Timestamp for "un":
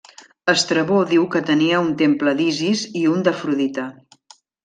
1.83-1.91, 3.13-3.23